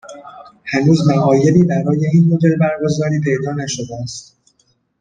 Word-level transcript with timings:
هنوز 0.65 1.07
معایبی 1.09 1.63
برای 1.63 2.05
این 2.13 2.27
مدل 2.33 2.55
برگزاری 2.57 3.19
پیدا 3.21 3.51
نشده 3.53 3.95
است 4.03 4.37